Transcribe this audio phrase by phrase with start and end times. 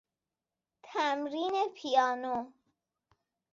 [0.83, 2.35] تمرین پیانو